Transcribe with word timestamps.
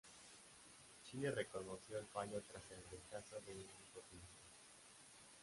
Chile 1.05 1.29
reconoció 1.29 1.99
el 1.99 2.07
fallo 2.07 2.41
tras 2.41 2.63
el 2.71 2.83
rechazo 2.89 3.35
de 3.45 3.51
una 3.51 3.61
impugnación. 3.61 4.21